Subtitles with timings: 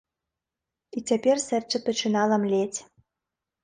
[0.97, 2.79] І цяпер сэрца пачынала млець.